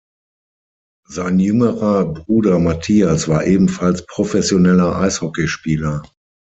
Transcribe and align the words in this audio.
Sein 1.07 1.37
jüngerer 1.37 2.11
Bruder 2.11 2.57
Mathias 2.57 3.27
war 3.27 3.45
ebenfalls 3.45 4.03
professioneller 4.07 4.95
Eishockeyspieler. 4.95 6.01